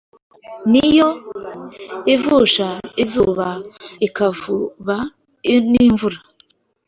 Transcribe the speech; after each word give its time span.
Ni 0.71 0.85
yo 0.97 1.09
ivusha 2.15 2.67
izuba 3.03 3.47
ikavuba 4.07 4.95
n’imvura. 5.71 6.17